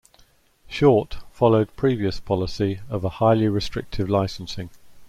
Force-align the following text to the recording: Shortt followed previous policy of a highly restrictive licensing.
Shortt 0.67 1.17
followed 1.31 1.75
previous 1.75 2.19
policy 2.19 2.79
of 2.89 3.03
a 3.05 3.09
highly 3.19 3.47
restrictive 3.47 4.09
licensing. 4.09 4.71